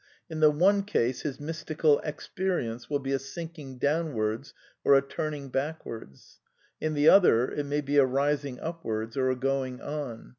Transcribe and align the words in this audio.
In 0.31 0.39
the 0.39 0.49
one 0.49 0.81
case 0.81 1.21
his 1.21 1.39
mystical 1.39 2.01
expe 2.03 2.57
rience 2.57 2.89
will 2.89 2.97
be 2.97 3.11
a 3.11 3.19
sinking 3.19 3.77
downwards 3.77 4.51
or 4.83 4.95
a 4.95 5.01
turning 5.07 5.49
back 5.49 5.85
wards: 5.85 6.39
in 6.79 6.95
the 6.95 7.07
other 7.07 7.51
it 7.51 7.67
may 7.67 7.81
be 7.81 7.97
a 7.97 8.03
rising 8.05 8.59
upwards 8.61 9.15
or 9.15 9.29
a 9.29 9.35
going 9.35 9.79
on. 9.79 10.29